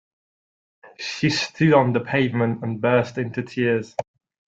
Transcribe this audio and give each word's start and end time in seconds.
She 0.97 1.29
stood 1.29 1.73
on 1.75 1.93
the 1.93 1.99
pavement 1.99 2.63
and 2.63 2.81
burst 2.81 3.19
into 3.19 3.43
tears. 3.43 3.95